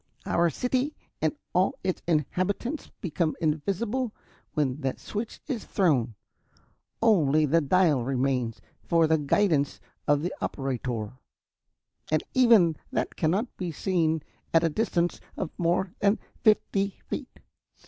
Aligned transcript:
"Our 0.25 0.49
city 0.49 0.95
and 1.21 1.35
all 1.53 1.77
its 1.83 2.01
inhabitants 2.07 2.89
become 3.01 3.35
invisible 3.39 4.15
when 4.55 4.81
that 4.81 4.99
switch 4.99 5.39
is 5.45 5.63
thrown. 5.63 6.15
Only 7.03 7.45
the 7.45 7.61
dial 7.61 8.03
remains, 8.03 8.61
for 8.81 9.05
the 9.05 9.19
guidance 9.19 9.79
of 10.07 10.23
the 10.23 10.33
operator, 10.41 11.19
and 12.09 12.23
even 12.33 12.77
that 12.91 13.15
cannot 13.15 13.55
be 13.57 13.71
seen 13.71 14.23
at 14.55 14.63
a 14.63 14.69
distance 14.69 15.21
of 15.37 15.51
more 15.59 15.93
than 15.99 16.17
fifty 16.43 16.99
feet. 17.07 17.39